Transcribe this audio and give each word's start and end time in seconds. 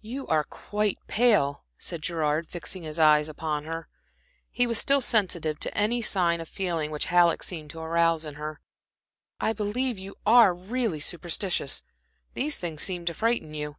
"You 0.00 0.26
are 0.28 0.44
quite 0.44 0.98
pale," 1.06 1.66
said 1.76 2.00
Gerard, 2.00 2.46
fixing 2.48 2.82
his 2.82 2.98
eyes 2.98 3.28
upon 3.28 3.64
her. 3.64 3.88
He 4.50 4.66
was 4.66 4.78
still 4.78 5.02
sensitive 5.02 5.60
to 5.60 5.76
any 5.76 6.00
sign 6.00 6.40
of 6.40 6.48
feeling 6.48 6.90
which 6.90 7.04
Halleck 7.12 7.42
seemed 7.42 7.68
to 7.72 7.80
arouse 7.80 8.24
in 8.24 8.36
her. 8.36 8.62
"I 9.38 9.52
believe 9.52 9.98
you 9.98 10.16
are 10.24 10.54
really 10.54 11.00
superstitious. 11.00 11.82
These 12.32 12.56
things 12.58 12.80
seem 12.82 13.04
to 13.04 13.12
frighten 13.12 13.52
you." 13.52 13.76